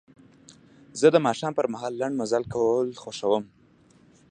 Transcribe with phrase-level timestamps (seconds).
[0.99, 3.43] زه د ماښام پر مهال لنډ مزل کول خوښوم.